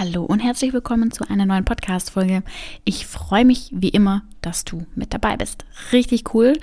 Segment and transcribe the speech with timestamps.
[0.00, 2.42] Hallo und herzlich willkommen zu einer neuen Podcast-Folge.
[2.84, 5.66] Ich freue mich wie immer, dass du mit dabei bist.
[5.92, 6.54] Richtig cool.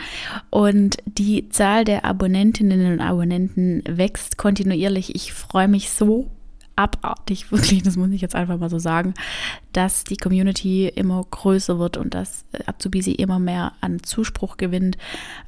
[0.49, 5.13] Und die Zahl der Abonnentinnen und Abonnenten wächst kontinuierlich.
[5.13, 6.31] Ich freue mich so
[6.75, 9.13] abartig, wirklich, das muss ich jetzt einfach mal so sagen,
[9.71, 14.97] dass die Community immer größer wird und dass Azubisi immer mehr an Zuspruch gewinnt,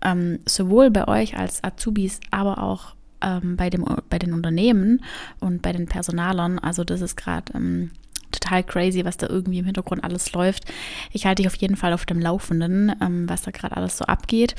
[0.04, 5.04] ähm, sowohl bei euch als Azubis, aber auch ähm, bei, dem, bei den Unternehmen
[5.40, 6.60] und bei den Personalern.
[6.60, 7.92] Also das ist gerade ähm,
[8.32, 10.66] total crazy, was da irgendwie im Hintergrund alles läuft.
[11.12, 14.06] Ich halte dich auf jeden Fall auf dem Laufenden, ähm, was da gerade alles so
[14.06, 14.56] abgeht.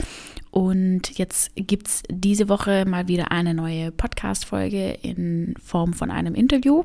[0.50, 6.34] Und jetzt gibt es diese Woche mal wieder eine neue Podcast-Folge in Form von einem
[6.34, 6.84] Interview.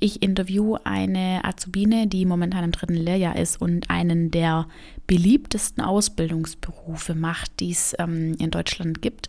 [0.00, 4.66] Ich interview eine Azubine, die momentan im dritten Lehrjahr ist und einen der
[5.06, 9.28] beliebtesten Ausbildungsberufe macht, die es ähm, in Deutschland gibt.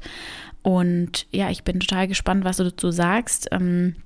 [0.64, 3.50] Und ja, ich bin total gespannt, was du dazu sagst.
[3.52, 3.98] Ähm,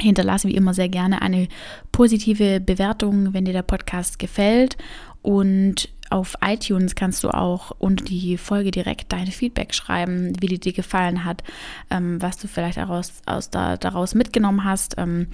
[0.00, 1.48] hinterlasse wie immer sehr gerne eine
[1.92, 4.76] positive Bewertung, wenn dir der Podcast gefällt.
[5.22, 10.58] Und auf iTunes kannst du auch unter die Folge direkt dein Feedback schreiben, wie die
[10.58, 11.42] dir gefallen hat,
[11.90, 15.28] ähm, was du vielleicht daraus, aus da, daraus mitgenommen hast ähm,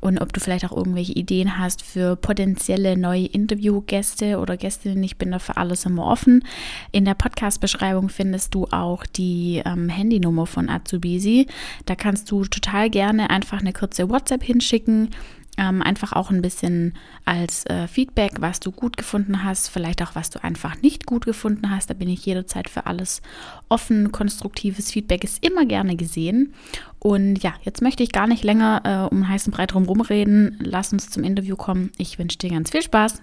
[0.00, 5.02] und ob du vielleicht auch irgendwelche Ideen hast für potenzielle neue Interviewgäste oder Gästinnen.
[5.02, 6.44] Ich bin dafür alles immer offen.
[6.92, 11.46] In der Podcast-Beschreibung findest du auch die ähm, Handynummer von Azubisi.
[11.86, 15.10] Da kannst du total gerne einfach eine kurze WhatsApp hinschicken
[15.56, 20.14] ähm, einfach auch ein bisschen als äh, Feedback, was du gut gefunden hast, vielleicht auch
[20.14, 21.90] was du einfach nicht gut gefunden hast.
[21.90, 23.22] Da bin ich jederzeit für alles
[23.68, 24.12] offen.
[24.12, 26.54] Konstruktives Feedback ist immer gerne gesehen.
[26.98, 30.58] Und ja, jetzt möchte ich gar nicht länger äh, um heißen Breit drum reden.
[30.60, 31.90] Lass uns zum Interview kommen.
[31.96, 33.22] Ich wünsche dir ganz viel Spaß.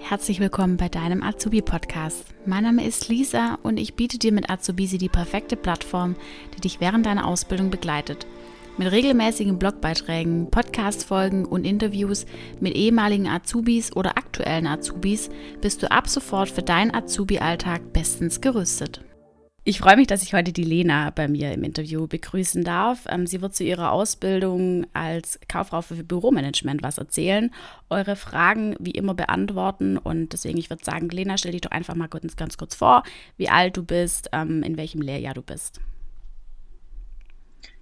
[0.00, 2.26] Herzlich willkommen bei deinem Azubi-Podcast.
[2.44, 6.16] Mein Name ist Lisa und ich biete dir mit Azubisi die perfekte Plattform,
[6.54, 8.26] die dich während deiner Ausbildung begleitet–
[8.76, 12.26] mit regelmäßigen Blogbeiträgen, Podcast-Folgen und Interviews
[12.60, 15.30] mit ehemaligen Azubis oder aktuellen Azubis
[15.60, 19.00] bist du ab sofort für deinen Azubi-Alltag bestens gerüstet.
[19.66, 23.06] Ich freue mich, dass ich heute die Lena bei mir im Interview begrüßen darf.
[23.08, 27.50] Ähm, sie wird zu ihrer Ausbildung als Kauffrau für Büromanagement was erzählen,
[27.88, 31.94] eure Fragen wie immer beantworten und deswegen, ich würde sagen, Lena, stell dich doch einfach
[31.94, 33.04] mal ganz, ganz kurz vor,
[33.38, 35.80] wie alt du bist, ähm, in welchem Lehrjahr du bist.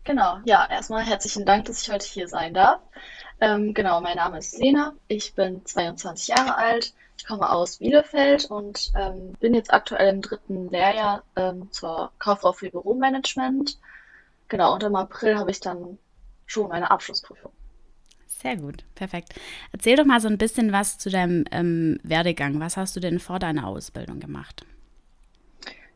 [0.04, 2.80] Genau, ja, erstmal herzlichen Dank, dass ich heute hier sein darf.
[3.40, 8.46] Ähm, genau, mein Name ist Lena, ich bin 22 Jahre alt, ich komme aus Bielefeld
[8.46, 13.78] und ähm, bin jetzt aktuell im dritten Lehrjahr ähm, zur Kauffrau für Büromanagement.
[14.48, 15.98] Genau, und im April habe ich dann
[16.46, 17.52] schon meine Abschlussprüfung.
[18.26, 19.34] Sehr gut, perfekt.
[19.70, 22.58] Erzähl doch mal so ein bisschen was zu deinem ähm, Werdegang.
[22.58, 24.66] Was hast du denn vor deiner Ausbildung gemacht?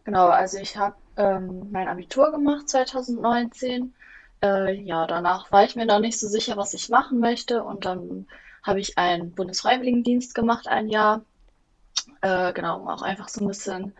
[0.07, 3.93] Genau, also ich habe ähm, mein Abitur gemacht 2019.
[4.41, 7.65] Äh, ja, danach war ich mir noch nicht so sicher, was ich machen möchte.
[7.65, 8.29] Und dann
[8.63, 11.25] habe ich einen Bundesfreiwilligendienst gemacht, ein Jahr.
[12.21, 13.95] Äh, genau, um auch einfach so ein bisschen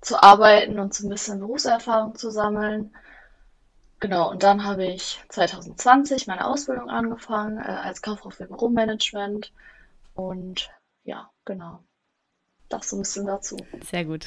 [0.00, 2.94] zu arbeiten und so ein bisschen Berufserfahrung zu sammeln.
[3.98, 9.52] Genau, und dann habe ich 2020 meine Ausbildung angefangen äh, als Kauffrau für Büromanagement.
[10.14, 10.70] Und
[11.04, 11.82] ja, genau
[12.72, 13.56] das so ein bisschen dazu.
[13.90, 14.26] Sehr gut.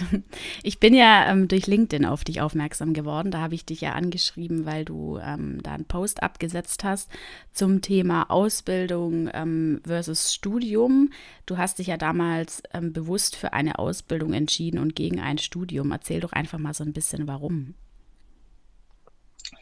[0.63, 3.31] Ich bin ja ähm, durch LinkedIn auf dich aufmerksam geworden.
[3.31, 7.09] Da habe ich dich ja angeschrieben, weil du ähm, da einen Post abgesetzt hast
[7.53, 11.11] zum Thema Ausbildung ähm, versus Studium.
[11.45, 15.91] Du hast dich ja damals ähm, bewusst für eine Ausbildung entschieden und gegen ein Studium.
[15.91, 17.75] Erzähl doch einfach mal so ein bisschen, warum.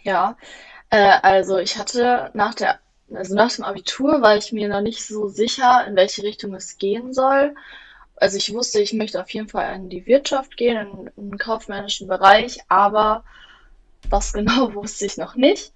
[0.03, 0.37] Ja,
[0.89, 2.79] äh, also ich hatte nach der
[3.13, 6.77] also nach dem Abitur war ich mir noch nicht so sicher, in welche Richtung es
[6.77, 7.53] gehen soll
[8.15, 11.37] also ich wusste, ich möchte auf jeden Fall in die Wirtschaft gehen, in, in den
[11.37, 13.23] kaufmännischen Bereich, aber
[14.09, 15.73] was genau wusste ich noch nicht.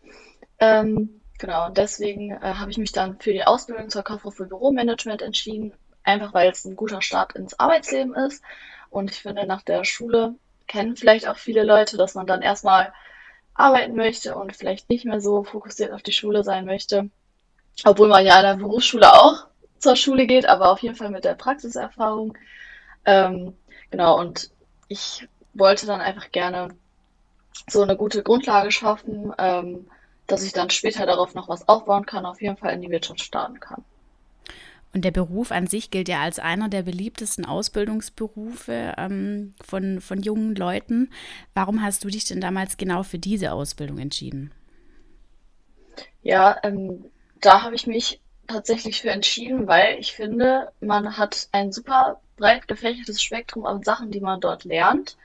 [0.59, 4.45] Ähm, genau, und deswegen äh, habe ich mich dann für die Ausbildung zur Kauffrau für
[4.45, 8.43] Büromanagement entschieden, einfach weil es ein guter Start ins Arbeitsleben ist.
[8.89, 10.35] Und ich finde, nach der Schule
[10.67, 12.93] kennen vielleicht auch viele Leute, dass man dann erstmal
[13.53, 17.09] arbeiten möchte und vielleicht nicht mehr so fokussiert auf die Schule sein möchte.
[17.83, 19.46] Obwohl man ja in der Berufsschule auch
[19.79, 22.37] zur Schule geht, aber auf jeden Fall mit der Praxiserfahrung.
[23.05, 23.53] Ähm,
[23.89, 24.51] genau, und
[24.87, 26.69] ich wollte dann einfach gerne
[27.69, 29.87] so eine gute Grundlage schaffen, ähm,
[30.27, 33.21] dass ich dann später darauf noch was aufbauen kann, auf jeden Fall in die Wirtschaft
[33.21, 33.83] starten kann.
[34.93, 40.21] Und der Beruf an sich gilt ja als einer der beliebtesten Ausbildungsberufe ähm, von, von
[40.21, 41.11] jungen Leuten.
[41.53, 44.51] Warum hast du dich denn damals genau für diese Ausbildung entschieden?
[46.23, 47.05] Ja, ähm,
[47.41, 52.67] da habe ich mich tatsächlich für entschieden, weil ich finde, man hat ein super breit
[52.67, 55.17] gefächertes Spektrum an Sachen, die man dort lernt.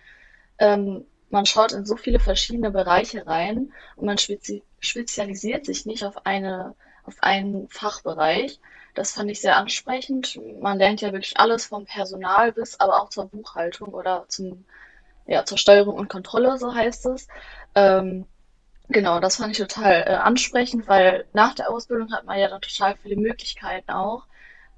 [0.59, 6.05] Ähm, man schaut in so viele verschiedene Bereiche rein und man spezi spezialisiert sich nicht
[6.05, 6.75] auf eine
[7.05, 8.61] auf einen Fachbereich.
[8.95, 10.39] Das fand ich sehr ansprechend.
[10.61, 14.65] Man lernt ja wirklich alles vom Personal bis aber auch zur Buchhaltung oder zum,
[15.27, 17.29] ja, zur Steuerung und Kontrolle, so heißt es.
[17.75, 18.27] Ähm,
[18.93, 22.61] genau, das fand ich total äh, ansprechend, weil nach der Ausbildung hat man ja dann
[22.61, 24.27] total viele Möglichkeiten auch,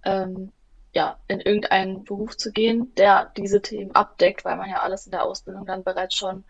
[0.05, 0.53] ähm,
[0.93, 5.13] ja, in irgendeinen Beruf zu gehen, der diese Themen abdeckt, weil man ja alles in
[5.13, 6.45] der Ausbildung dann bereits schon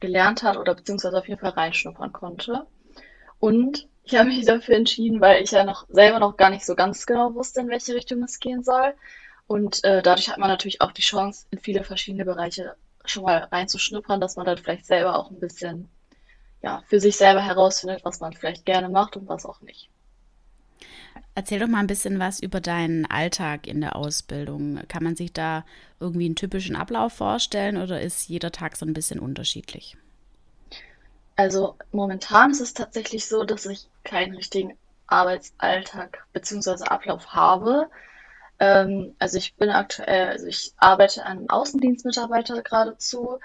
[0.00, 2.66] gelernt hat oder beziehungsweise auf jeden Fall reinschnuppern konnte.
[3.38, 6.74] Und ich habe mich dafür entschieden, weil ich ja noch selber noch gar nicht so
[6.74, 8.94] ganz genau wusste, in welche Richtung es gehen soll.
[9.46, 13.48] Und äh, dadurch hat man natürlich auch die Chance, in viele verschiedene Bereiche schon mal
[13.50, 15.88] reinzuschnuppern, dass man dann vielleicht selber auch ein bisschen
[16.64, 19.90] ja, für sich selber herausfindet, was man vielleicht gerne macht und was auch nicht.
[21.34, 24.80] Erzähl doch mal ein bisschen was über deinen Alltag in der Ausbildung.
[24.88, 25.64] Kann man sich da
[26.00, 29.96] irgendwie einen typischen Ablauf vorstellen oder ist jeder Tag so ein bisschen unterschiedlich?
[31.36, 34.78] Also momentan ist es tatsächlich so, dass ich keinen richtigen
[35.08, 36.84] Arbeitsalltag bzw.
[36.84, 37.90] Ablauf habe.
[38.60, 43.38] Ähm, also ich bin aktuell, also ich arbeite an einem Außendienstmitarbeiter geradezu.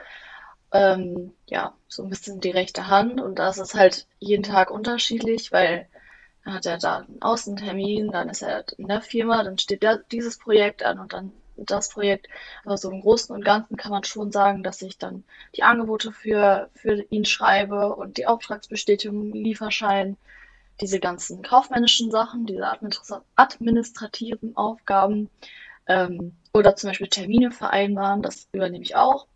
[0.71, 5.51] Ähm, ja, so ein bisschen die rechte Hand und da ist halt jeden Tag unterschiedlich,
[5.51, 5.87] weil
[6.43, 9.97] dann hat er da einen Außentermin, dann ist er in der Firma, dann steht da
[9.97, 12.27] dieses Projekt an und dann das Projekt.
[12.63, 15.23] Aber so im Großen und Ganzen kann man schon sagen, dass ich dann
[15.55, 20.17] die Angebote für, für ihn schreibe und die Auftragsbestätigung, Lieferschein,
[20.81, 22.65] diese ganzen kaufmännischen Sachen, diese
[23.35, 25.29] administrativen Aufgaben
[25.87, 29.27] ähm, oder zum Beispiel Termine vereinbaren, das übernehme ich auch.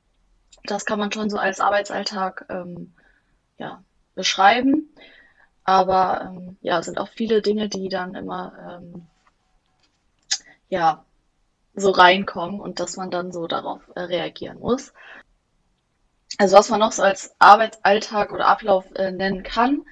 [0.65, 2.94] Das kann man schon so als Arbeitsalltag ähm,
[3.57, 3.83] ja,
[4.15, 4.89] beschreiben.
[5.63, 9.07] Aber ähm, ja, es sind auch viele Dinge, die dann immer ähm,
[10.69, 11.06] ja,
[11.75, 14.94] so reinkommen und dass man dann so darauf äh, reagieren muss.
[16.38, 19.83] Also was man noch so als Arbeitsalltag oder Ablauf äh, nennen kann,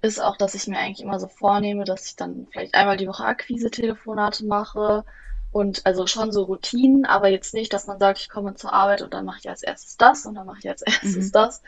[0.00, 3.08] ist auch, dass ich mir eigentlich immer so vornehme, dass ich dann vielleicht einmal die
[3.08, 5.04] Woche Akquise-Telefonate mache
[5.52, 9.02] und also schon so Routinen, aber jetzt nicht, dass man sagt, ich komme zur Arbeit
[9.02, 11.32] und dann mache ich als erstes das und dann mache ich als erstes mhm.
[11.32, 11.62] das,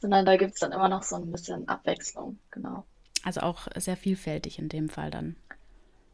[0.00, 2.84] sondern da gibt es dann immer noch so ein bisschen Abwechslung, genau.
[3.24, 5.36] Also auch sehr vielfältig in dem Fall dann.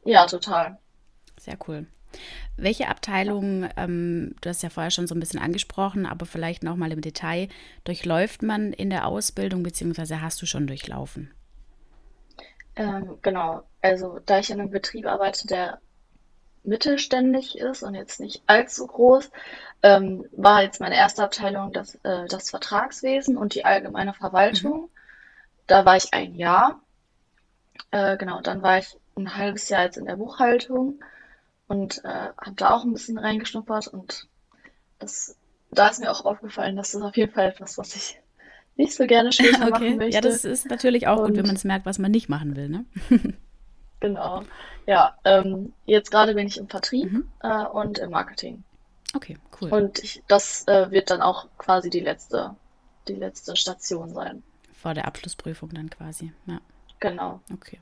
[0.04, 0.78] Ja, total.
[1.38, 1.86] Sehr cool.
[2.56, 6.92] Welche Abteilung, ähm, du hast ja vorher schon so ein bisschen angesprochen, aber vielleicht nochmal
[6.92, 7.48] im Detail,
[7.84, 11.32] durchläuft man in der Ausbildung, beziehungsweise hast du schon durchlaufen?
[12.76, 15.80] Ähm, genau, also da ich in einem Betrieb arbeite, der
[16.64, 19.30] mittelständig ist und jetzt nicht allzu groß,
[19.82, 24.82] ähm, war jetzt meine erste Abteilung das, äh, das Vertragswesen und die allgemeine Verwaltung.
[24.82, 24.88] Mhm.
[25.66, 26.80] Da war ich ein Jahr.
[27.90, 31.00] Äh, genau, dann war ich ein halbes Jahr jetzt in der Buchhaltung
[31.68, 34.26] und äh, habe da auch ein bisschen reingeschnuppert und
[34.98, 35.36] das,
[35.70, 38.20] da ist mir auch aufgefallen, dass das auf jeden Fall etwas, was ich
[38.76, 39.70] nicht so gerne später okay.
[39.70, 40.14] machen möchte.
[40.14, 42.56] Ja, das ist natürlich auch und, gut, wenn man es merkt, was man nicht machen
[42.56, 42.84] will, ne?
[44.04, 44.44] genau.
[44.86, 47.28] Ja, ähm, jetzt gerade bin ich im Vertrieb mhm.
[47.42, 48.62] äh, und im Marketing.
[49.14, 49.70] Okay, cool.
[49.70, 52.54] Und ich, das äh, wird dann auch quasi die letzte,
[53.08, 54.42] die letzte Station sein.
[54.74, 56.60] Vor der Abschlussprüfung dann quasi, ja.
[57.00, 57.40] Genau.
[57.52, 57.78] Okay.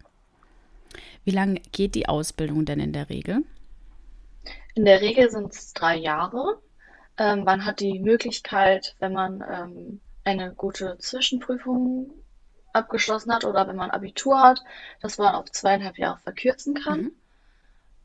[1.25, 3.45] Wie lange geht die Ausbildung denn in der Regel?
[4.75, 6.61] In der Regel sind es drei Jahre.
[7.19, 12.11] Ähm, man hat die Möglichkeit, wenn man ähm, eine gute Zwischenprüfung
[12.73, 14.63] abgeschlossen hat oder wenn man Abitur hat,
[15.01, 17.01] dass man auf zweieinhalb Jahre verkürzen kann.
[17.01, 17.13] Mhm.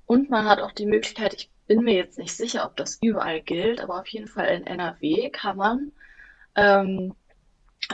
[0.05, 3.41] Und man hat auch die Möglichkeit, ich bin mir jetzt nicht sicher, ob das überall
[3.41, 5.91] gilt, aber auf jeden Fall in NRW kann man
[6.55, 7.13] ähm,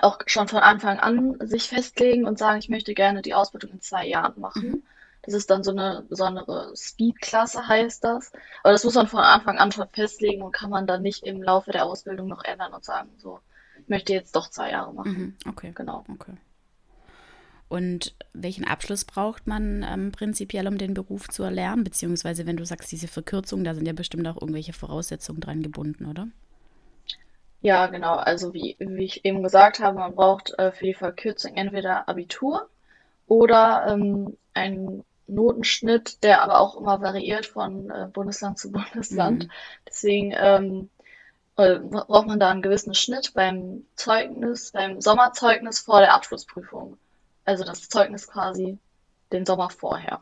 [0.02, 3.82] auch schon von Anfang an sich festlegen und sagen, ich möchte gerne die Ausbildung in
[3.82, 4.70] zwei Jahren machen.
[4.70, 4.84] Mhm.
[5.24, 8.34] Das ist dann so eine besondere Speed-Klasse, heißt das.
[8.62, 11.42] Aber das muss man von Anfang an schon festlegen und kann man dann nicht im
[11.42, 13.40] Laufe der Ausbildung noch ändern und sagen, so,
[13.80, 15.38] ich möchte jetzt doch zwei Jahre machen.
[15.44, 15.72] Mhm, okay.
[15.74, 16.04] Genau.
[16.10, 16.34] Okay.
[17.74, 21.84] Und welchen Abschluss braucht man ähm, prinzipiell, um den Beruf zu erlernen?
[21.84, 26.06] Beziehungsweise, wenn du sagst, diese Verkürzung, da sind ja bestimmt auch irgendwelche Voraussetzungen dran gebunden,
[26.06, 26.28] oder?
[27.62, 28.14] Ja, genau.
[28.14, 32.70] Also wie, wie ich eben gesagt habe, man braucht äh, für die Verkürzung entweder Abitur
[33.26, 39.46] oder ähm, ein Notenschnitt, der aber auch immer variiert von äh, Bundesland zu Bundesland.
[39.46, 39.52] Mhm.
[39.88, 40.90] Deswegen ähm,
[41.58, 47.00] äh, braucht man da einen gewissen Schnitt beim Zeugnis, beim Sommerzeugnis vor der Abschlussprüfung.
[47.46, 48.78] Also das Zeugnis quasi
[49.32, 50.22] den Sommer vorher.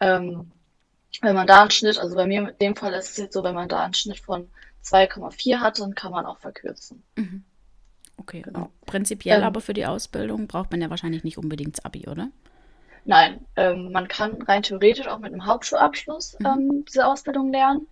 [0.00, 0.50] Ähm,
[1.20, 3.44] wenn man da einen Schnitt, also bei mir in dem Fall ist es jetzt so,
[3.44, 4.48] wenn man da einen Schnitt von
[4.84, 7.02] 2,4 hat, dann kann man auch verkürzen.
[7.16, 7.44] Mhm.
[8.16, 8.70] Okay, genau.
[8.86, 12.28] prinzipiell ähm, aber für die Ausbildung braucht man ja wahrscheinlich nicht unbedingt das Abi, oder?
[13.04, 16.46] Nein, ähm, man kann rein theoretisch auch mit einem Hauptschulabschluss mhm.
[16.46, 17.88] ähm, diese Ausbildung lernen.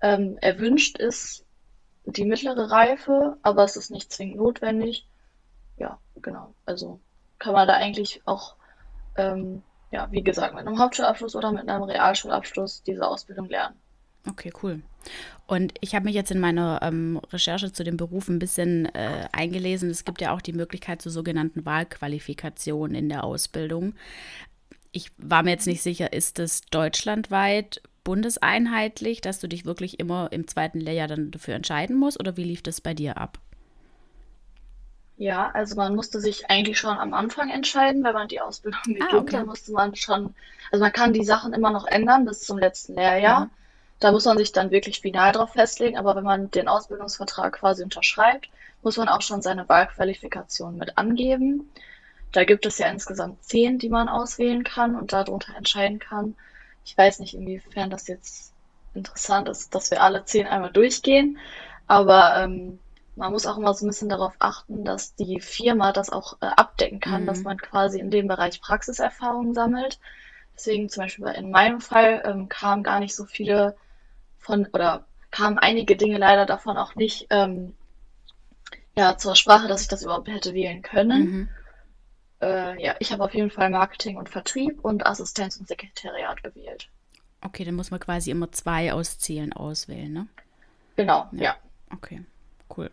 [0.00, 1.44] Ähm, erwünscht ist
[2.04, 5.06] die mittlere Reife, aber es ist nicht zwingend notwendig.
[5.76, 6.54] Ja, genau.
[6.66, 6.98] Also
[7.42, 8.54] kann man da eigentlich auch
[9.16, 13.76] ähm, ja, wie gesagt, mit einem Hauptschulabschluss oder mit einem Realschulabschluss diese Ausbildung lernen.
[14.28, 14.80] Okay, cool.
[15.46, 19.26] Und ich habe mich jetzt in meiner ähm, Recherche zu dem Beruf ein bisschen äh,
[19.32, 19.90] eingelesen.
[19.90, 23.94] Es gibt ja auch die Möglichkeit zur sogenannten Wahlqualifikation in der Ausbildung.
[24.92, 30.32] Ich war mir jetzt nicht sicher, ist das deutschlandweit bundeseinheitlich, dass du dich wirklich immer
[30.32, 33.38] im zweiten Lehrjahr dann dafür entscheiden musst oder wie lief das bei dir ab?
[35.22, 38.88] Ja, also man musste sich eigentlich schon am Anfang entscheiden, wenn man die Ausbildung Ah,
[38.88, 39.30] beginnt, okay.
[39.30, 40.34] dann musste man schon,
[40.72, 43.44] also man kann die Sachen immer noch ändern bis zum letzten Lehrjahr.
[43.46, 43.50] Mhm.
[44.00, 47.84] Da muss man sich dann wirklich final drauf festlegen, aber wenn man den Ausbildungsvertrag quasi
[47.84, 48.48] unterschreibt,
[48.82, 51.70] muss man auch schon seine Wahlqualifikation mit angeben.
[52.32, 56.34] Da gibt es ja insgesamt zehn, die man auswählen kann und darunter entscheiden kann.
[56.84, 58.52] Ich weiß nicht, inwiefern das jetzt
[58.94, 61.38] interessant ist, dass wir alle zehn einmal durchgehen,
[61.86, 62.80] aber ähm,
[63.16, 66.46] man muss auch immer so ein bisschen darauf achten, dass die Firma das auch äh,
[66.46, 67.44] abdecken kann, dass Mhm.
[67.44, 70.00] man quasi in dem Bereich Praxiserfahrung sammelt.
[70.56, 73.76] Deswegen zum Beispiel in meinem Fall ähm, kamen gar nicht so viele
[74.38, 77.74] von, oder kamen einige Dinge leider davon auch nicht ähm,
[78.96, 81.32] ja, zur Sprache, dass ich das überhaupt hätte wählen können.
[81.32, 81.48] Mhm.
[82.42, 86.90] Äh, ja, ich habe auf jeden Fall Marketing und Vertrieb und Assistenz und Sekretariat gewählt.
[87.44, 90.26] Okay, dann muss man quasi immer zwei aus zehn auswählen, ne?
[90.96, 91.42] Genau, Ja.
[91.44, 91.56] ja.
[91.92, 92.24] Okay,
[92.76, 92.90] cool.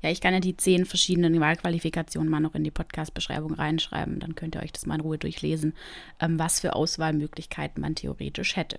[0.00, 4.20] Ja, ich kann ja die zehn verschiedenen Wahlqualifikationen mal noch in die Podcast-Beschreibung reinschreiben.
[4.20, 5.74] Dann könnt ihr euch das mal in Ruhe durchlesen,
[6.20, 8.78] ähm, was für Auswahlmöglichkeiten man theoretisch hätte.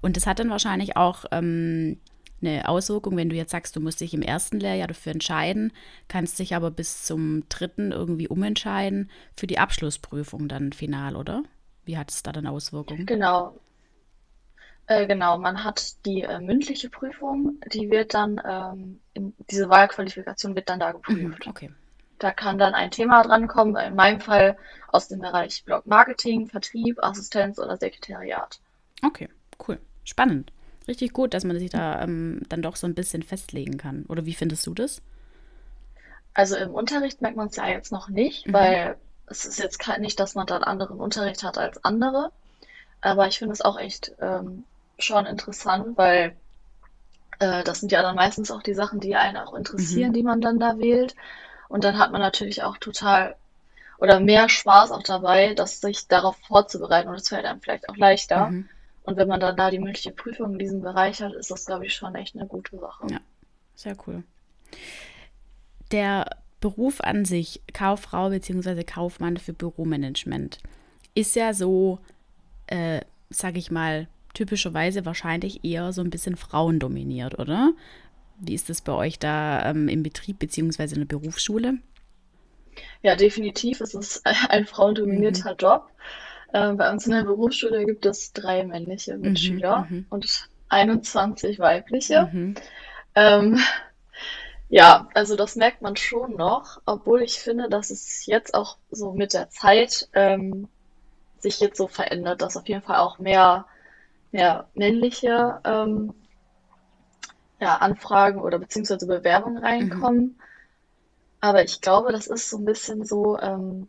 [0.00, 1.98] Und das hat dann wahrscheinlich auch ähm,
[2.40, 5.72] eine Auswirkung, wenn du jetzt sagst, du musst dich im ersten Lehrjahr dafür entscheiden,
[6.08, 11.42] kannst dich aber bis zum dritten irgendwie umentscheiden für die Abschlussprüfung dann final, oder?
[11.84, 13.06] Wie hat es da dann Auswirkungen?
[13.06, 13.58] Genau.
[14.86, 20.54] Äh, genau, man hat die äh, mündliche Prüfung, die wird dann, ähm, in, diese Wahlqualifikation
[20.56, 21.46] wird dann da Mhm, geprüft.
[21.46, 21.70] okay.
[22.18, 26.98] Da kann dann ein Thema drankommen, in meinem Fall aus dem Bereich Blog Marketing, Vertrieb,
[27.02, 28.60] Assistenz oder Sekretariat.
[29.02, 29.28] Okay,
[29.68, 29.78] cool.
[30.04, 30.52] Spannend.
[30.88, 34.04] Richtig gut, dass man sich da ähm, dann doch so ein bisschen festlegen kann.
[34.06, 35.00] Oder wie findest du das?
[36.34, 38.52] Also im Unterricht merkt man es ja jetzt noch nicht, Mhm.
[38.52, 42.30] weil es ist jetzt nicht, dass man dann anderen Unterricht hat als andere.
[43.00, 44.64] Aber ich finde es auch echt ähm,
[44.98, 46.36] schon interessant, weil
[47.40, 50.14] äh, das sind ja dann meistens auch die Sachen, die einen auch interessieren, Mhm.
[50.14, 51.14] die man dann da wählt.
[51.68, 53.36] Und dann hat man natürlich auch total
[53.98, 57.96] oder mehr Spaß auch dabei, das sich darauf vorzubereiten und es fällt einem vielleicht auch
[57.96, 58.50] leichter.
[58.50, 58.68] Mhm.
[59.04, 61.86] Und wenn man dann da die mündliche Prüfung in diesem Bereich hat, ist das, glaube
[61.86, 63.06] ich, schon echt eine gute Sache.
[63.10, 63.20] Ja,
[63.74, 64.22] sehr cool.
[65.90, 66.26] Der
[66.60, 68.84] Beruf an sich, Kauffrau bzw.
[68.84, 70.58] Kaufmann für Büromanagement,
[71.14, 71.98] ist ja so,
[72.66, 77.72] äh, sag ich mal, typischerweise wahrscheinlich eher so ein bisschen frauendominiert, oder?
[78.40, 80.84] Wie ist das bei euch da ähm, im Betrieb bzw.
[80.94, 81.78] in der Berufsschule?
[83.02, 83.80] Ja, definitiv.
[83.80, 84.66] Es ist ein
[85.10, 85.44] Mhm.
[85.46, 85.88] frauendominierter Job.
[86.54, 91.58] Ähm, bei uns in der Berufsschule gibt es drei männliche Mhm, Mitschüler mhm, und 21
[91.58, 92.32] weibliche.
[92.32, 92.54] mhm,
[93.16, 93.58] Ähm,
[94.68, 99.12] ja, also das merkt man schon noch, obwohl ich finde, dass es jetzt auch so
[99.12, 100.68] mit der Zeit ähm,
[101.38, 103.66] sich jetzt so verändert, dass auf jeden Fall auch mehr,
[104.34, 106.12] mehr männliche ähm,
[107.60, 110.38] ja, Anfragen oder beziehungsweise Bewerbungen mhm, reinkommen.
[111.40, 113.88] Aber ich glaube, das ist so ein bisschen so, ähm,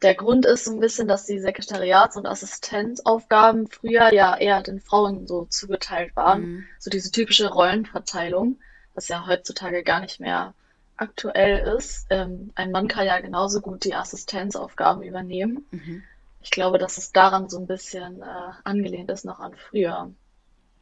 [0.00, 4.80] der Grund ist so ein bisschen, dass die Sekretariats- und Assistenzaufgaben früher ja eher den
[4.80, 6.42] Frauen so zugeteilt waren.
[6.42, 6.64] mhm.
[6.78, 8.58] So diese typische Rollenverteilung,
[8.94, 10.54] was ja heutzutage gar nicht mehr
[10.96, 12.06] aktuell ist.
[12.10, 15.66] Ähm, ein Mann kann ja genauso gut die Assistenzaufgaben übernehmen.
[15.72, 16.04] Mhm.
[16.40, 20.12] Ich glaube, dass es daran so ein bisschen äh, angelehnt ist noch an früher.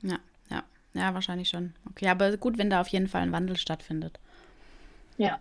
[0.02, 0.18] Ja,
[0.50, 1.74] ja, ja, wahrscheinlich schon.
[1.90, 4.18] Okay, aber gut, wenn da auf jeden Fall ein Wandel stattfindet.
[5.18, 5.40] Ja.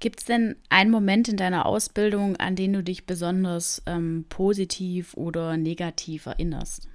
[0.00, 5.14] Gibt es denn einen Moment in deiner Ausbildung, an den du dich besonders ähm, positiv
[5.14, 6.88] oder negativ erinnerst?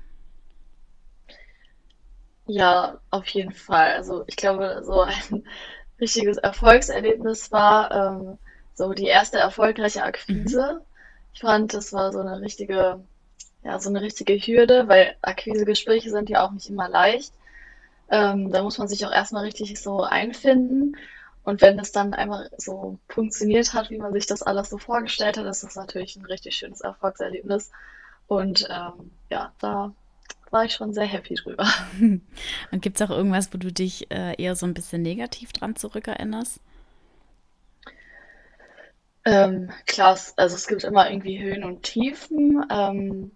[2.47, 3.93] Ja, auf jeden Fall.
[3.93, 5.43] Also ich glaube, so ein
[5.99, 8.37] richtiges Erfolgserlebnis war ähm,
[8.73, 10.57] so die erste erfolgreiche Mhm.
[11.37, 12.99] Ich fand, das war so eine richtige,
[13.63, 17.31] ja, so eine richtige Hürde, weil Akquisegespräche sind ja auch nicht immer leicht.
[18.09, 20.97] Ähm, da muss man sich auch erstmal richtig so einfinden.
[21.43, 25.37] Und wenn es dann einmal so funktioniert hat, wie man sich das alles so vorgestellt
[25.37, 27.69] hat, ist das natürlich ein richtig schönes Erfolgserlebnis.
[28.25, 29.93] Und ähm, ja, da
[30.49, 31.67] war ich schon sehr happy drüber.
[32.01, 35.75] Und gibt es auch irgendwas, wo du dich äh, eher so ein bisschen negativ dran
[35.75, 36.59] zurückerinnerst?
[39.27, 43.31] Ähm, klar, es- also es gibt immer irgendwie Höhen und Tiefen, ähm,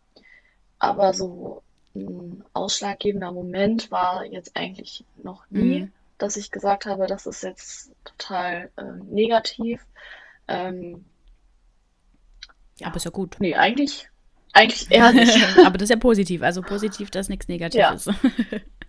[0.80, 1.64] aber so
[1.96, 5.92] ein ausschlaggebender Moment war jetzt eigentlich noch nie, Mhm.
[6.18, 9.86] dass ich gesagt habe, das ist jetzt total ähm, negativ.
[10.48, 11.06] Ähm,
[12.80, 12.88] Ja.
[12.88, 13.38] Aber ist ja gut.
[13.40, 14.10] Nee, eigentlich,
[14.54, 15.34] eigentlich eher nicht.
[15.66, 16.42] Aber das ist ja positiv.
[16.42, 17.96] Also positiv, dass nichts negativ Ja.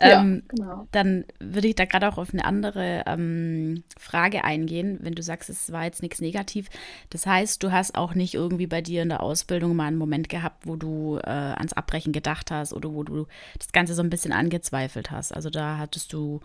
[0.00, 0.86] Ja, ähm, genau.
[0.92, 5.50] dann würde ich da gerade auch auf eine andere ähm, Frage eingehen, wenn du sagst,
[5.50, 6.68] es war jetzt nichts negativ.
[7.10, 10.28] Das heißt, du hast auch nicht irgendwie bei dir in der Ausbildung mal einen Moment
[10.28, 13.26] gehabt, wo du äh, ans Abbrechen gedacht hast oder wo du
[13.58, 15.34] das Ganze so ein bisschen angezweifelt hast.
[15.34, 16.40] Also da hattest du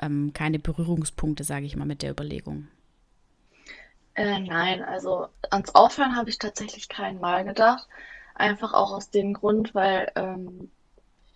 [0.00, 2.68] ähm, keine Berührungspunkte, sage ich mal, mit der Überlegung.
[4.14, 7.86] Äh, nein, also ans Aufhören habe ich tatsächlich kein Mal gedacht.
[8.34, 10.70] Einfach auch aus dem Grund, weil ähm,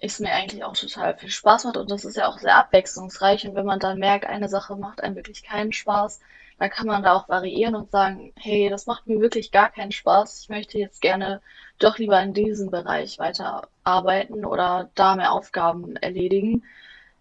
[0.03, 3.47] es mir eigentlich auch total viel Spaß macht und das ist ja auch sehr abwechslungsreich.
[3.47, 6.21] Und wenn man dann merkt, eine Sache macht einem wirklich keinen Spaß,
[6.59, 9.93] dann kann man da auch variieren und sagen, hey, das macht mir wirklich gar keinen
[9.93, 10.43] Spaß.
[10.43, 11.41] Ich möchte jetzt gerne
[11.79, 16.65] doch lieber in diesem Bereich weiterarbeiten oder da mehr Aufgaben erledigen.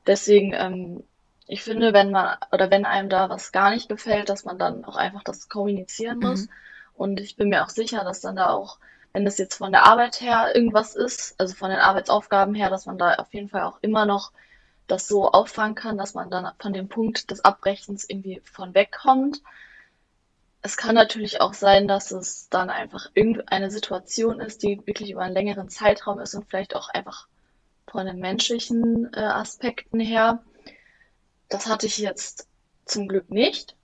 [0.08, 1.04] Deswegen, ähm,
[1.48, 4.86] ich finde, wenn man oder wenn einem da was gar nicht gefällt, dass man dann
[4.86, 6.48] auch einfach das kommunizieren muss.
[6.48, 6.50] Mhm.
[6.96, 8.78] Und ich bin mir auch sicher, dass dann da auch,
[9.13, 12.86] wenn das jetzt von der Arbeit her irgendwas ist, also von den Arbeitsaufgaben her, dass
[12.86, 14.32] man da auf jeden Fall auch immer noch
[14.88, 19.41] das so auffangen kann, dass man dann von dem Punkt des Abbrechens irgendwie von wegkommt.
[20.62, 25.22] Es kann natürlich auch sein, dass es dann einfach irgendeine Situation ist, die wirklich über
[25.22, 27.27] einen längeren Zeitraum ist und vielleicht auch einfach
[27.88, 30.44] von den menschlichen äh, Aspekten her.
[31.50, 32.48] Das hatte ich jetzt
[32.86, 33.75] zum Glück nicht.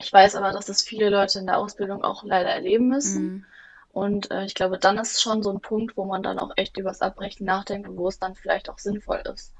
[0.00, 3.22] Ich weiß aber, dass es viele Leute in der Ausbildung auch leider erleben müssen.
[3.22, 3.46] Mhm.
[3.94, 6.76] Und äh, ich glaube, dann ist schon so ein Punkt, wo man dann auch echt
[6.76, 9.54] übers Abbrechen nachdenkt und wo es dann vielleicht auch sinnvoll ist.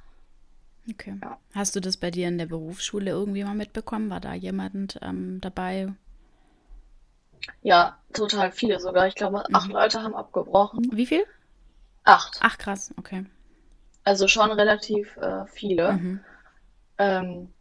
[0.91, 1.21] Okay.
[1.23, 1.39] Ja.
[1.55, 4.11] Hast du das bei dir in der Berufsschule irgendwie mal mitbekommen?
[4.11, 5.95] War da jemand ähm, dabei?
[7.63, 9.09] Ja, total viele sogar.
[9.09, 9.73] Ich glaube, acht Mhm.
[9.73, 10.89] Leute haben abgebrochen.
[10.93, 11.25] Wie viel?
[12.05, 12.39] Acht.
[12.41, 13.27] Ach, krass, okay.
[14.05, 15.93] Also schon relativ äh, viele.
[15.95, 16.21] Mhm.
[16.99, 17.53] Ähm,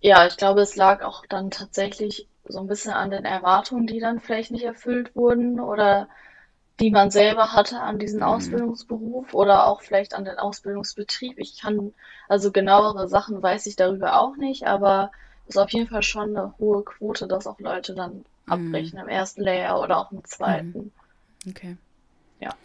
[0.00, 4.00] ja, ich glaube, es lag auch dann tatsächlich so ein bisschen an den Erwartungen, die
[4.00, 6.08] dann vielleicht nicht erfüllt wurden oder
[6.80, 8.24] die man selber hatte an diesen Mhm.
[8.24, 11.38] Ausbildungsberuf oder auch vielleicht an den Ausbildungsbetrieb.
[11.38, 11.94] Ich kann,
[12.28, 15.10] also genauere Sachen weiß ich darüber auch nicht, aber
[15.46, 18.46] es ist auf jeden Fall schon eine hohe Quote, dass auch Leute dann Mhm.
[18.46, 20.76] abbrechen im ersten Layer oder auch im Mhm.
[20.76, 20.92] zweiten.
[21.48, 21.76] Okay.
[22.40, 22.56] Ja.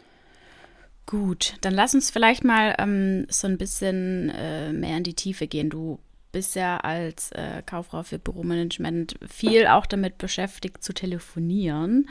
[1.06, 5.48] Gut, dann lass uns vielleicht mal ähm, so ein bisschen äh, mehr in die Tiefe
[5.48, 5.70] gehen.
[5.70, 5.98] Du
[6.32, 12.10] bist ja als äh, Kauffrau für Büromanagement viel auch damit beschäftigt zu telefonieren.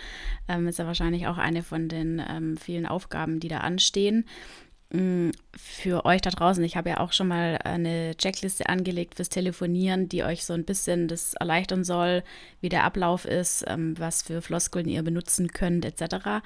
[0.48, 4.24] Ähm, ist ja wahrscheinlich auch eine von den ähm, vielen Aufgaben, die da anstehen.
[4.90, 9.28] Mm, Für euch da draußen, ich habe ja auch schon mal eine Checkliste angelegt fürs
[9.28, 12.22] Telefonieren, die euch so ein bisschen das erleichtern soll,
[12.62, 16.40] wie der Ablauf ist, ähm, was für Floskeln ihr benutzen könnt, etc.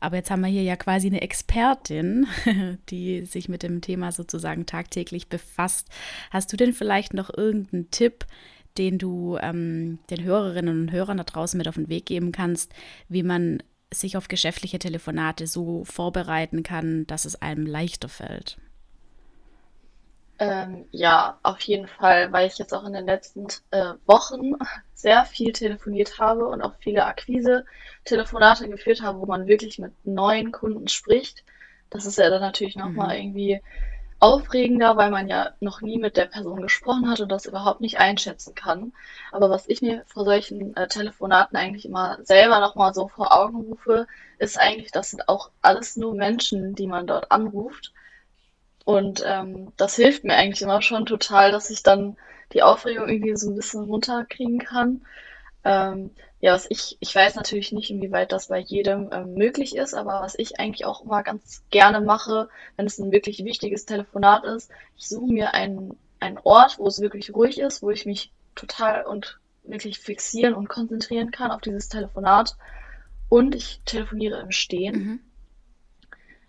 [0.00, 2.26] Aber jetzt haben wir hier ja quasi eine Expertin,
[2.88, 5.88] die sich mit dem Thema sozusagen tagtäglich befasst.
[6.30, 8.24] Hast du denn vielleicht noch irgendeinen Tipp,
[8.78, 12.72] den du ähm, den Hörerinnen und Hörern da draußen mit auf den Weg geben kannst,
[13.10, 18.58] wie man sich auf geschäftliche Telefonate so vorbereiten kann, dass es einem leichter fällt?
[20.38, 24.54] Ähm, ja, auf jeden Fall, weil ich jetzt auch in den letzten äh, Wochen
[24.94, 30.50] sehr viel telefoniert habe und auch viele Akquise-Telefonate geführt habe, wo man wirklich mit neuen
[30.52, 31.44] Kunden spricht.
[31.90, 33.18] Das ist ja dann natürlich nochmal Mhm.
[33.18, 33.60] irgendwie
[34.22, 37.98] aufregender, weil man ja noch nie mit der Person gesprochen hat und das überhaupt nicht
[37.98, 38.92] einschätzen kann.
[39.32, 43.62] Aber was ich mir vor solchen äh, Telefonaten eigentlich immer selber nochmal so vor Augen
[43.62, 44.06] rufe,
[44.38, 47.92] ist eigentlich, das sind auch alles nur Menschen, die man dort anruft.
[48.84, 52.16] Und ähm, das hilft mir eigentlich immer schon total, dass ich dann
[52.52, 55.04] die Aufregung irgendwie so ein bisschen runterkriegen kann.
[55.64, 59.94] Ähm, ja, was ich, ich weiß natürlich nicht, inwieweit das bei jedem ähm, möglich ist,
[59.94, 64.44] aber was ich eigentlich auch immer ganz gerne mache, wenn es ein wirklich wichtiges Telefonat
[64.44, 68.32] ist, ich suche mir einen, einen Ort, wo es wirklich ruhig ist, wo ich mich
[68.56, 72.56] total und wirklich fixieren und konzentrieren kann auf dieses Telefonat.
[73.28, 74.94] Und ich telefoniere im Stehen.
[74.94, 75.20] Mhm.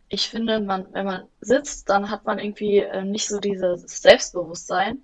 [0.10, 5.04] Ich finde, man, wenn man sitzt, dann hat man irgendwie äh, nicht so dieses Selbstbewusstsein,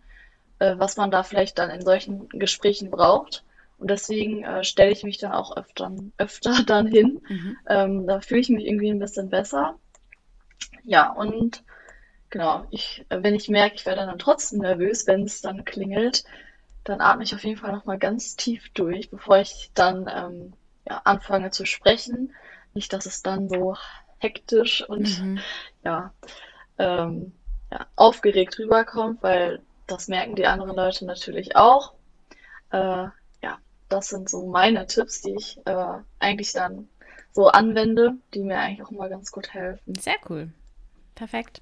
[0.59, 3.43] äh, was man da vielleicht dann in solchen Gesprächen braucht.
[3.79, 7.21] Und deswegen äh, stelle ich mich dann auch öfter, öfter dann hin.
[7.29, 7.57] Mhm.
[7.67, 9.75] Ähm, da fühle ich mich irgendwie ein bisschen besser.
[10.83, 11.63] Ja, und
[12.29, 16.23] genau, ich, wenn ich merke, ich werde dann trotzdem nervös, wenn es dann klingelt,
[16.83, 20.53] dann atme ich auf jeden Fall nochmal ganz tief durch, bevor ich dann ähm,
[20.87, 22.35] ja, anfange zu sprechen.
[22.73, 23.75] Nicht, dass es dann so
[24.19, 25.39] hektisch und Mhm.
[25.83, 26.13] ja,
[26.77, 27.33] ähm,
[27.71, 31.93] ja, aufgeregt rüberkommt, weil das merken die anderen Leute natürlich auch.
[32.71, 33.07] Äh,
[33.89, 36.87] das sind so meine Tipps, die ich äh, eigentlich dann
[37.31, 39.95] so anwende, die mir eigentlich auch immer ganz gut helfen.
[39.95, 40.51] Sehr cool.
[41.15, 41.61] Perfekt.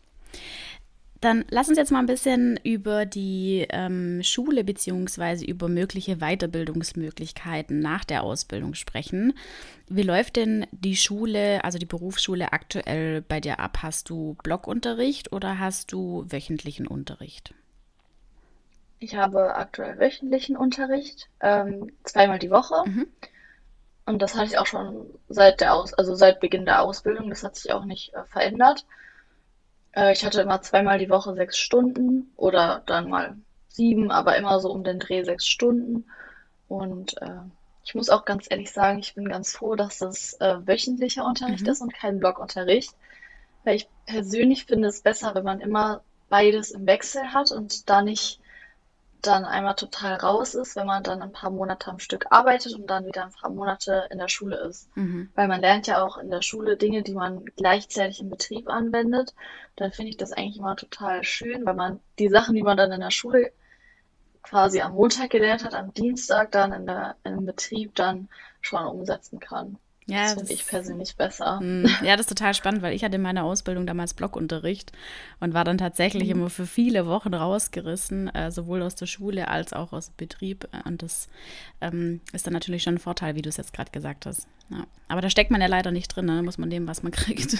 [1.22, 5.46] Dann lass uns jetzt mal ein bisschen über die ähm, Schule bzw.
[5.46, 9.34] über mögliche Weiterbildungsmöglichkeiten nach der Ausbildung sprechen.
[9.90, 13.80] Wie läuft denn die Schule, also die Berufsschule aktuell bei dir ab?
[13.82, 17.56] Hast du Blockunterricht oder hast du wöchentlichen Unterricht?
[19.00, 22.84] Ich habe aktuell wöchentlichen Unterricht, ähm, zweimal die Woche.
[22.86, 23.08] Mhm.
[24.06, 27.30] Und das hatte ich auch schon seit der Aus, also seit Beginn der Ausbildung.
[27.30, 28.86] Das hat sich auch nicht äh, verändert.
[29.92, 33.36] Äh, ich hatte immer zweimal die Woche sechs Stunden oder dann mal
[33.68, 36.06] sieben, aber immer so um den Dreh sechs Stunden.
[36.68, 37.42] Und äh,
[37.84, 41.64] ich muss auch ganz ehrlich sagen, ich bin ganz froh, dass das äh, wöchentlicher Unterricht
[41.64, 41.70] mhm.
[41.70, 42.96] ist und kein Blockunterricht.
[43.64, 48.02] Weil ich persönlich finde es besser, wenn man immer beides im Wechsel hat und da
[48.02, 48.40] nicht
[49.22, 52.88] dann einmal total raus ist, wenn man dann ein paar Monate am Stück arbeitet und
[52.88, 54.96] dann wieder ein paar Monate in der Schule ist.
[54.96, 55.32] Mhm.
[55.36, 59.34] Weil man lernt ja auch in der Schule Dinge, die man gleichzeitig im Betrieb anwendet.
[59.76, 62.92] Dann finde ich das eigentlich immer total schön, weil man die Sachen, die man dann
[62.92, 63.52] in der Schule
[64.44, 68.30] quasi am Montag gelernt hat, am Dienstag dann in der, im Betrieb dann
[68.62, 69.78] schon umsetzen kann.
[70.10, 71.60] Ja, das finde ich persönlich besser.
[71.60, 74.94] Hm, ja, das ist total spannend, weil ich hatte in meiner Ausbildung damals Blockunterricht
[75.42, 76.32] und war dann tatsächlich mhm.
[76.32, 80.68] immer für viele Wochen rausgerissen, äh, sowohl aus der Schule als auch aus dem Betrieb.
[80.86, 81.28] Und das
[81.82, 84.48] ähm, ist dann natürlich schon ein Vorteil, wie du es jetzt gerade gesagt hast.
[84.70, 84.88] Ja.
[85.10, 86.38] Aber da steckt man ja leider nicht drin, ne?
[86.38, 87.58] da muss man nehmen, was man kriegt.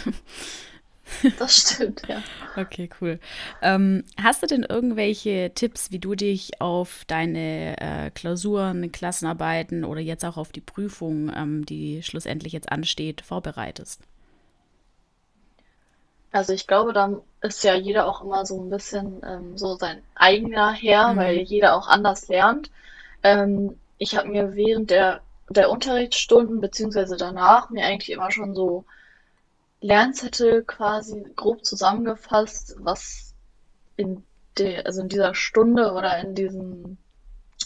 [1.40, 2.22] Das stimmt, ja.
[2.56, 3.20] Okay, cool.
[3.62, 10.02] Ähm, hast du denn irgendwelche Tipps, wie du dich auf deine äh, Klausuren, Klassenarbeiten oder
[10.02, 14.02] jetzt auch auf die Prüfung, ähm, die schlussendlich jetzt ansteht, vorbereitest?
[16.32, 20.02] Also ich glaube, da ist ja jeder auch immer so ein bisschen ähm, so sein
[20.16, 21.18] eigener Herr, mhm.
[21.18, 22.70] weil jeder auch anders lernt.
[23.24, 28.86] Ähm, ich habe mir während der, der Unterrichtsstunden beziehungsweise danach mir eigentlich immer schon so
[29.80, 33.36] Lernzettel quasi grob zusammengefasst, was
[33.96, 34.24] in
[34.58, 36.98] der, also in dieser Stunde oder in diesem,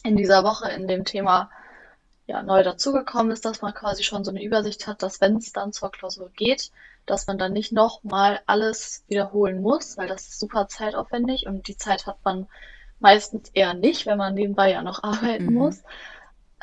[0.03, 1.49] in dieser Woche in dem Thema
[2.27, 5.51] ja, neu dazugekommen ist, dass man quasi schon so eine Übersicht hat, dass wenn es
[5.51, 6.71] dann zur Klausur geht,
[7.05, 11.77] dass man dann nicht nochmal alles wiederholen muss, weil das ist super zeitaufwendig und die
[11.77, 12.47] Zeit hat man
[12.99, 15.55] meistens eher nicht, wenn man nebenbei ja noch arbeiten mhm.
[15.55, 15.83] muss.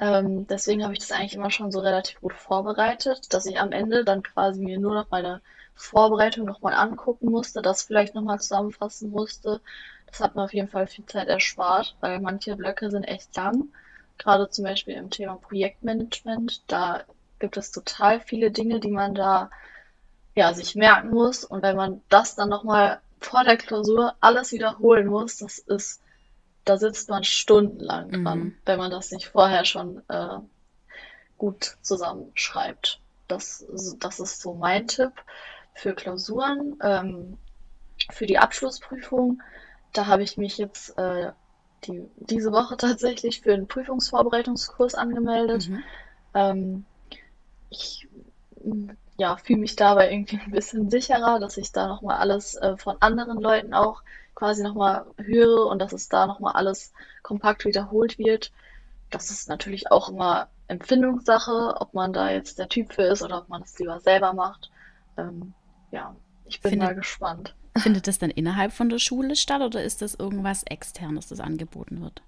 [0.00, 3.72] Ähm, deswegen habe ich das eigentlich immer schon so relativ gut vorbereitet, dass ich am
[3.72, 5.40] Ende dann quasi mir nur noch meine
[5.74, 9.60] Vorbereitung nochmal angucken musste, das vielleicht nochmal zusammenfassen musste.
[10.06, 13.68] Das hat mir auf jeden Fall viel Zeit erspart, weil manche Blöcke sind echt lang.
[14.18, 17.02] Gerade zum Beispiel im Thema Projektmanagement, da
[17.38, 19.50] gibt es total viele Dinge, die man da
[20.34, 21.44] ja, sich merken muss.
[21.44, 26.02] Und wenn man das dann nochmal vor der Klausur alles wiederholen muss, das ist
[26.68, 28.56] da sitzt man stundenlang dran, mhm.
[28.66, 30.38] wenn man das nicht vorher schon äh,
[31.38, 33.00] gut zusammenschreibt.
[33.26, 33.64] Das,
[33.98, 35.12] das ist so mein Tipp
[35.74, 36.76] für Klausuren.
[36.82, 37.38] Ähm,
[38.10, 39.42] für die Abschlussprüfung,
[39.92, 41.32] da habe ich mich jetzt äh,
[41.84, 45.68] die, diese Woche tatsächlich für einen Prüfungsvorbereitungskurs angemeldet.
[45.68, 45.82] Mhm.
[46.34, 46.84] Ähm,
[47.70, 48.08] ich
[49.16, 52.96] ja, fühle mich dabei irgendwie ein bisschen sicherer, dass ich da nochmal alles äh, von
[53.00, 54.02] anderen Leuten auch
[54.38, 56.92] quasi nochmal höre und dass es da nochmal alles
[57.24, 58.52] kompakt wiederholt wird.
[59.10, 63.38] Das ist natürlich auch immer Empfindungssache, ob man da jetzt der Typ für ist oder
[63.38, 64.70] ob man es lieber selber macht.
[65.16, 65.54] Ähm,
[65.90, 67.56] ja, ich bin findet, mal gespannt.
[67.76, 72.00] Findet das dann innerhalb von der Schule statt oder ist das irgendwas externes, das angeboten
[72.00, 72.22] wird?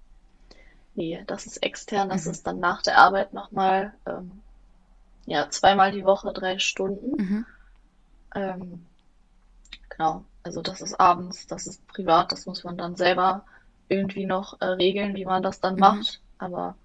[0.96, 2.32] Nee, das ist extern, das mhm.
[2.32, 4.32] ist dann nach der Arbeit nochmal, ähm,
[5.26, 7.22] ja, zweimal die Woche drei Stunden.
[7.22, 7.46] Mhm.
[8.34, 8.86] Ähm,
[9.90, 10.24] genau.
[10.42, 13.44] Also das ist abends, das ist privat, das muss man dann selber
[13.88, 15.80] irgendwie noch äh, regeln, wie man das dann mhm.
[15.80, 16.20] macht.
[16.38, 16.76] Aber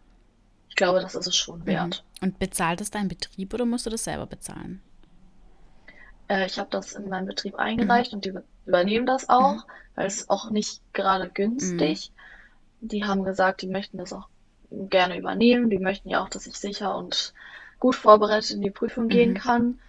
[0.70, 1.66] ich glaube, das ist es schon mhm.
[1.68, 2.04] wert.
[2.22, 4.82] Und bezahlt es dein Betrieb oder musst du das selber bezahlen?
[6.28, 8.18] Äh, ich habe das in meinen Betrieb eingereicht mhm.
[8.18, 8.34] und die
[8.66, 9.72] übernehmen das auch, mhm.
[9.96, 12.12] weil es auch nicht gerade günstig.
[12.82, 12.88] Mhm.
[12.88, 14.28] Die haben gesagt, die möchten das auch
[14.70, 15.70] gerne übernehmen.
[15.70, 17.34] Die möchten ja auch, dass ich sicher und
[17.80, 19.38] gut vorbereitet in die Prüfung gehen mhm.
[19.38, 19.80] kann.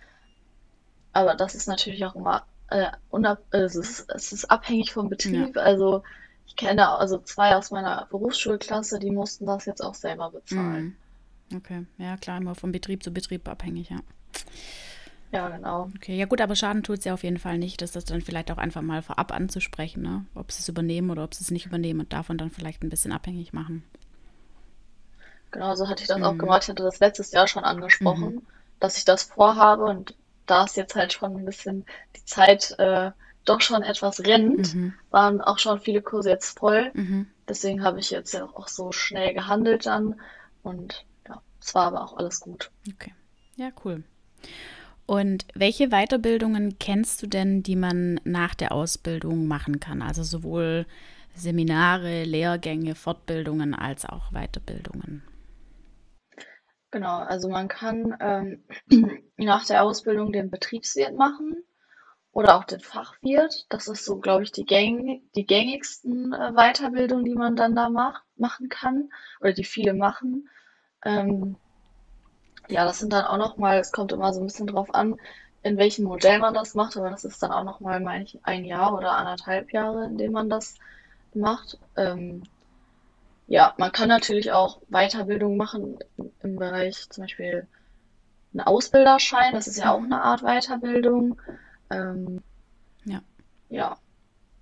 [1.13, 5.09] Aber das ist natürlich auch immer äh, unab also es, ist, es ist abhängig vom
[5.09, 5.57] Betrieb.
[5.57, 5.63] Ja.
[5.63, 6.03] Also
[6.47, 10.97] ich kenne also zwei aus meiner Berufsschulklasse, die mussten das jetzt auch selber bezahlen.
[11.51, 11.57] Mhm.
[11.57, 14.01] Okay, ja klar, immer vom Betrieb zu Betrieb abhängig, ja.
[15.33, 15.91] Ja, genau.
[15.97, 18.23] Okay, ja gut, aber Schaden tut es ja auf jeden Fall nicht, dass das dann
[18.23, 20.25] vielleicht auch einfach mal vorab anzusprechen, ne?
[20.35, 22.91] ob sie es übernehmen oder ob sie es nicht übernehmen und davon dann vielleicht ein
[22.91, 23.85] bisschen abhängig machen.
[25.51, 26.25] Genau, so hatte ich das mhm.
[26.25, 26.65] auch gemacht.
[26.65, 28.43] Ich hatte das letztes Jahr schon angesprochen, mhm.
[28.81, 30.15] dass ich das vorhabe und
[30.47, 31.85] da es jetzt halt schon ein bisschen
[32.17, 33.11] die Zeit äh,
[33.45, 34.95] doch schon etwas rennt, mhm.
[35.11, 36.91] waren auch schon viele Kurse jetzt voll.
[36.95, 37.27] Mhm.
[37.49, 40.21] Deswegen habe ich jetzt ja auch so schnell gehandelt dann
[40.63, 42.71] und ja, es war aber auch alles gut.
[42.93, 43.15] Okay,
[43.57, 44.03] ja, cool.
[45.07, 50.03] Und welche Weiterbildungen kennst du denn, die man nach der Ausbildung machen kann?
[50.03, 50.85] Also sowohl
[51.37, 55.23] Seminare, Lehrgänge, Fortbildungen als auch Weiterbildungen.
[56.97, 58.65] Genau, also man kann ähm,
[59.37, 61.63] nach der Ausbildung den Betriebswirt machen
[62.33, 63.67] oder auch den Fachwirt.
[63.69, 67.91] Das ist so, glaube ich, die, gängig, die gängigsten äh, Weiterbildungen, die man dann da
[67.91, 69.11] macht, machen kann
[69.43, 70.49] oder die viele machen.
[71.05, 71.57] Ähm,
[72.71, 75.17] ja, das sind dann auch nochmal, es kommt immer so ein bisschen drauf an,
[75.63, 78.65] in welchem Modell man das macht, aber das ist dann auch nochmal, meine ich, ein
[78.65, 80.77] Jahr oder anderthalb Jahre, in dem man das
[81.35, 81.79] macht.
[81.95, 82.45] Ähm,
[83.47, 85.99] ja, man kann natürlich auch Weiterbildung machen
[86.43, 87.67] im Bereich zum Beispiel
[88.55, 91.41] ein Ausbilderschein, das ist ja auch eine Art Weiterbildung.
[91.91, 92.43] Ähm,
[93.05, 93.21] ja.
[93.69, 93.99] Ja,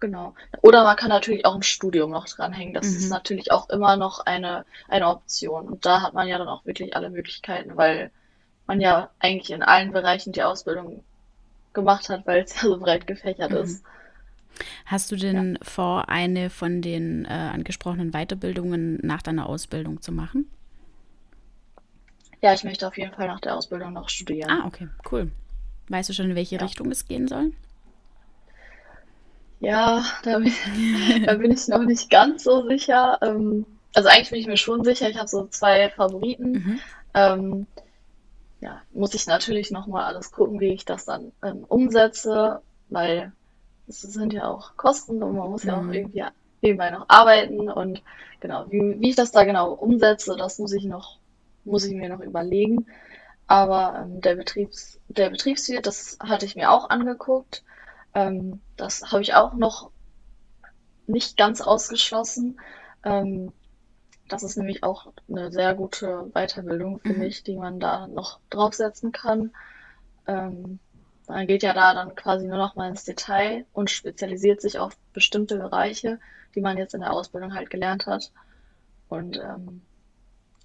[0.00, 0.34] genau.
[0.62, 2.74] Oder man kann natürlich auch ein Studium noch dranhängen.
[2.74, 2.96] Das mhm.
[2.96, 5.68] ist natürlich auch immer noch eine, eine Option.
[5.68, 8.10] Und da hat man ja dann auch wirklich alle Möglichkeiten, weil
[8.66, 11.04] man ja eigentlich in allen Bereichen die Ausbildung
[11.72, 13.58] gemacht hat, weil es ja so breit gefächert mhm.
[13.58, 13.84] ist.
[14.86, 15.58] Hast du denn ja.
[15.62, 20.48] vor, eine von den äh, angesprochenen Weiterbildungen nach deiner Ausbildung zu machen?
[22.42, 24.50] Ja, ich möchte auf jeden Fall nach der Ausbildung noch studieren.
[24.50, 25.30] Ah, okay, cool.
[25.88, 26.62] Weißt du schon, in welche ja.
[26.62, 27.52] Richtung es gehen soll?
[29.60, 30.52] Ja, da bin,
[31.24, 33.18] da bin, ich noch nicht ganz so sicher.
[33.22, 33.64] Ähm,
[33.94, 36.52] also eigentlich bin ich mir schon sicher, ich habe so zwei Favoriten.
[36.52, 36.80] Mhm.
[37.14, 37.66] Ähm,
[38.60, 43.32] ja, muss ich natürlich nochmal alles gucken, wie ich das dann ähm, umsetze, weil
[43.86, 45.92] es sind ja auch Kosten und man muss ja auch mhm.
[45.92, 46.24] irgendwie
[46.62, 48.02] nebenbei noch arbeiten und
[48.40, 51.18] genau, wie, wie ich das da genau umsetze, das muss ich noch,
[51.64, 52.86] muss ich mir noch überlegen.
[53.46, 57.62] Aber ähm, der Betriebs, der Betriebswirt, das hatte ich mir auch angeguckt.
[58.14, 59.90] Ähm, das habe ich auch noch
[61.06, 62.58] nicht ganz ausgeschlossen.
[63.04, 63.52] Ähm,
[64.28, 67.18] das ist nämlich auch eine sehr gute Weiterbildung für mhm.
[67.18, 69.52] mich, die man da noch draufsetzen kann.
[70.26, 70.78] Ähm,
[71.26, 74.96] man geht ja da dann quasi nur noch mal ins Detail und spezialisiert sich auf
[75.12, 76.18] bestimmte Bereiche,
[76.54, 78.30] die man jetzt in der Ausbildung halt gelernt hat.
[79.08, 79.82] Und ähm,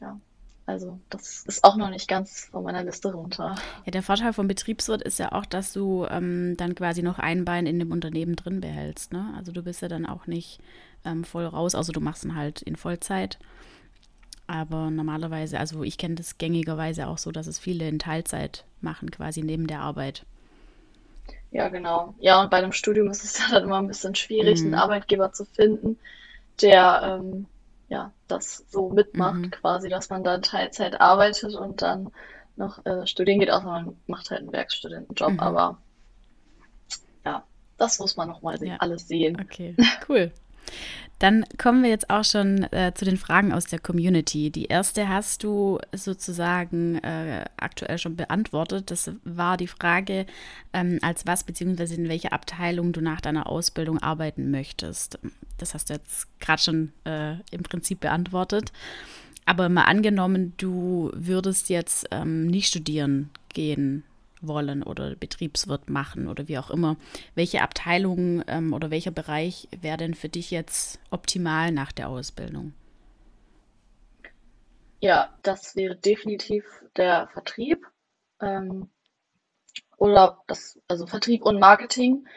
[0.02, 0.20] ja,
[0.66, 3.56] also das ist auch noch nicht ganz von meiner Liste runter.
[3.86, 7.46] Ja, der Vorteil vom Betriebswirt ist ja auch, dass du ähm, dann quasi noch ein
[7.46, 9.12] Bein in dem Unternehmen drin behältst.
[9.12, 9.34] Ne?
[9.38, 10.60] Also du bist ja dann auch nicht
[11.06, 13.40] ähm, voll raus, also du machst ihn halt in Vollzeit.
[14.46, 19.12] Aber normalerweise, also ich kenne das gängigerweise auch so, dass es viele in Teilzeit machen,
[19.12, 20.26] quasi neben der Arbeit.
[21.52, 22.14] Ja, genau.
[22.20, 24.68] Ja, und bei einem Studium ist es ja dann immer ein bisschen schwierig, mhm.
[24.68, 25.98] einen Arbeitgeber zu finden,
[26.62, 27.46] der ähm,
[27.88, 29.52] ja das so mitmacht, mhm.
[29.52, 32.12] quasi, dass man dann Teilzeit arbeitet und dann
[32.56, 35.34] noch äh, studieren geht, außer man macht halt einen Werkstudentenjob.
[35.34, 35.40] Mhm.
[35.40, 35.78] Aber
[37.26, 37.44] ja,
[37.78, 38.78] das muss man nochmal ja.
[38.78, 39.40] alles sehen.
[39.42, 39.76] Okay,
[40.08, 40.32] cool.
[41.20, 44.52] Dann kommen wir jetzt auch schon äh, zu den Fragen aus der Community.
[44.52, 48.90] Die erste hast du sozusagen äh, aktuell schon beantwortet.
[48.90, 50.26] Das war die Frage,
[50.72, 51.96] ähm, als was bzw.
[51.96, 55.20] in welcher Abteilung du nach deiner Ausbildung arbeiten möchtest.
[55.58, 58.72] Das hast du jetzt gerade schon äh, im Prinzip beantwortet.
[59.46, 64.04] Aber mal angenommen, du würdest jetzt ähm, nicht studieren gehen
[64.42, 66.98] wollen oder Betriebswirt machen oder wie auch immer.
[67.36, 72.74] Welche Abteilung ähm, oder welcher Bereich wäre denn für dich jetzt optimal nach der Ausbildung?
[75.02, 77.86] Ja, das wäre definitiv der Vertrieb.
[78.42, 78.90] Ähm,
[79.98, 82.28] oder das, also Vertrieb und Marketing.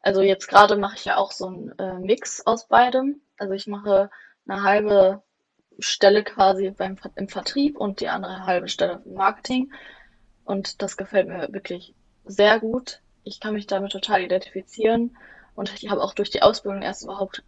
[0.00, 3.20] Also jetzt gerade mache ich ja auch so einen äh, Mix aus beidem.
[3.38, 4.10] Also ich mache
[4.46, 5.22] eine halbe
[5.78, 9.72] Stelle quasi beim, im Vertrieb und die andere halbe Stelle im Marketing.
[10.44, 13.00] Und das gefällt mir wirklich sehr gut.
[13.24, 15.16] Ich kann mich damit total identifizieren.
[15.54, 17.42] Und ich habe auch durch die Ausbildung erst überhaupt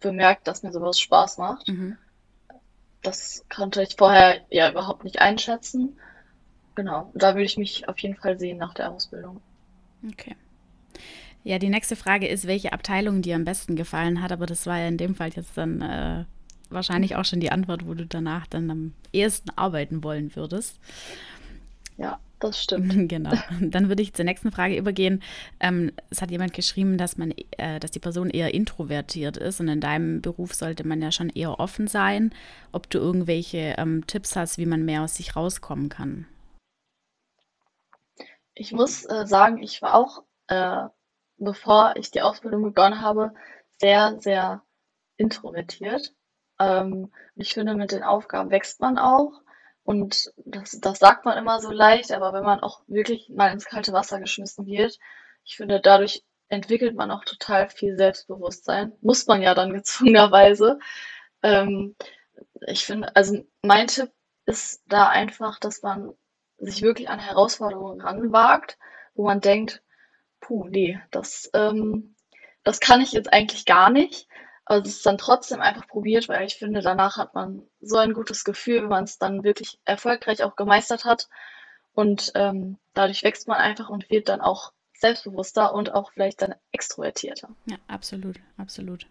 [0.00, 1.68] bemerkt, dass mir sowas Spaß macht.
[1.68, 1.96] Mhm.
[3.02, 5.98] Das konnte ich vorher ja überhaupt nicht einschätzen.
[6.74, 9.40] Genau, da würde ich mich auf jeden Fall sehen nach der Ausbildung.
[10.10, 10.34] Okay.
[11.44, 14.78] Ja, die nächste Frage ist, welche Abteilung dir am besten gefallen hat, aber das war
[14.78, 16.24] ja in dem Fall jetzt dann äh,
[16.70, 20.80] wahrscheinlich auch schon die Antwort, wo du danach dann am ehesten arbeiten wollen würdest.
[21.98, 23.08] Ja, das stimmt.
[23.08, 23.32] Genau.
[23.60, 25.22] Dann würde ich zur nächsten Frage übergehen.
[25.60, 29.68] Ähm, es hat jemand geschrieben, dass man, äh, dass die Person eher introvertiert ist und
[29.68, 32.32] in deinem Beruf sollte man ja schon eher offen sein.
[32.72, 36.26] Ob du irgendwelche ähm, Tipps hast, wie man mehr aus sich rauskommen kann?
[38.54, 40.88] Ich muss äh, sagen, ich war auch, äh,
[41.38, 43.32] bevor ich die Ausbildung begonnen habe,
[43.80, 44.62] sehr, sehr
[45.16, 46.14] introvertiert.
[46.60, 49.32] Ähm, ich finde, mit den Aufgaben wächst man auch.
[49.84, 53.66] Und das, das sagt man immer so leicht, aber wenn man auch wirklich mal ins
[53.66, 54.98] kalte Wasser geschmissen wird,
[55.44, 58.92] ich finde, dadurch entwickelt man auch total viel Selbstbewusstsein.
[59.02, 60.78] Muss man ja dann gezwungenerweise.
[61.42, 61.96] Ähm,
[62.66, 64.10] ich finde, also mein Tipp
[64.46, 66.12] ist da einfach, dass man
[66.58, 68.78] sich wirklich an Herausforderungen ranwagt.
[69.14, 69.82] wo man denkt,
[70.40, 72.14] puh, nee, das, ähm,
[72.64, 74.28] das kann ich jetzt eigentlich gar nicht.
[74.66, 78.14] Aber es ist dann trotzdem einfach probiert, weil ich finde, danach hat man so ein
[78.14, 81.28] gutes Gefühl, wenn man es dann wirklich erfolgreich auch gemeistert hat.
[81.92, 86.54] Und ähm, dadurch wächst man einfach und wird dann auch selbstbewusster und auch vielleicht dann
[86.72, 87.50] extrovertierter.
[87.66, 89.06] Ja, absolut, absolut.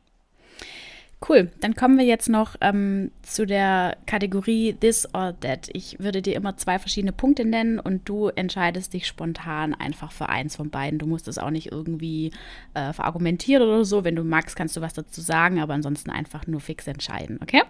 [1.28, 5.70] Cool, dann kommen wir jetzt noch ähm, zu der Kategorie This or That.
[5.72, 10.28] Ich würde dir immer zwei verschiedene Punkte nennen und du entscheidest dich spontan einfach für
[10.28, 11.00] eins von beiden.
[11.00, 12.32] Du musst es auch nicht irgendwie
[12.74, 14.04] äh, verargumentieren oder so.
[14.04, 17.62] Wenn du magst, kannst du was dazu sagen, aber ansonsten einfach nur fix entscheiden, okay?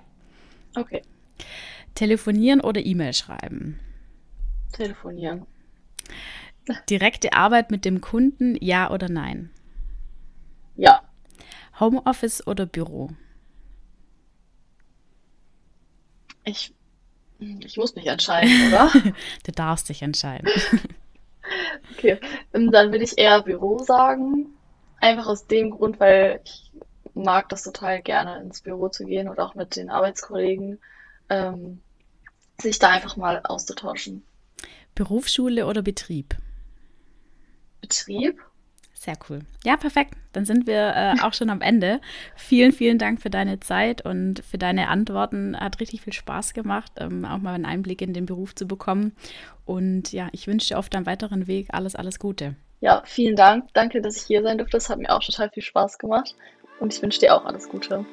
[0.75, 1.03] Okay.
[1.93, 3.79] Telefonieren oder E-Mail schreiben?
[4.71, 5.45] Telefonieren.
[6.89, 9.51] Direkte Arbeit mit dem Kunden, ja oder nein?
[10.75, 11.01] Ja.
[11.79, 13.11] Homeoffice oder Büro?
[16.45, 16.73] Ich,
[17.39, 18.91] ich muss mich entscheiden, oder?
[19.45, 20.49] du darfst dich entscheiden.
[21.91, 22.19] okay,
[22.53, 24.47] ähm, dann würde ich eher Büro sagen.
[24.99, 26.71] Einfach aus dem Grund, weil ich
[27.13, 30.79] mag das total gerne, ins Büro zu gehen und auch mit den Arbeitskollegen
[31.29, 31.81] ähm,
[32.59, 34.23] sich da einfach mal auszutauschen.
[34.95, 36.35] Berufsschule oder Betrieb?
[37.81, 38.39] Betrieb.
[39.03, 39.39] Sehr cool.
[39.65, 40.13] Ja, perfekt.
[40.31, 41.99] Dann sind wir äh, auch schon am Ende.
[42.37, 45.59] Vielen, vielen Dank für deine Zeit und für deine Antworten.
[45.59, 49.11] Hat richtig viel Spaß gemacht, ähm, auch mal einen Einblick in den Beruf zu bekommen.
[49.65, 52.55] Und ja, ich wünsche dir auf deinem weiteren Weg alles, alles Gute.
[52.79, 53.73] Ja, vielen Dank.
[53.73, 54.77] Danke, dass ich hier sein durfte.
[54.77, 56.35] Das hat mir auch total viel Spaß gemacht.
[56.79, 58.05] Und ich wünsche dir auch alles Gute.